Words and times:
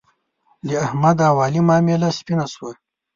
د 0.67 0.69
احمد 0.85 1.17
او 1.29 1.35
علي 1.45 1.61
معامله 1.67 2.09
سپینه 2.19 2.45
شوه. 2.53 2.71